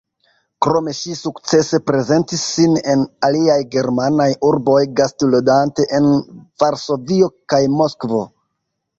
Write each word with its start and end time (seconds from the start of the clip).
Krome 0.65 0.91
ŝi 0.99 1.11
sukcese 1.17 1.79
prezentis 1.89 2.45
sin 2.53 2.71
en 2.93 3.03
aliaj 3.27 3.57
germanaj 3.75 4.27
urboj 4.47 4.77
gastludante 5.01 5.85
en 5.99 6.07
Varsovio 6.63 7.29
kaj 7.55 7.61
Moskvo. 7.75 8.23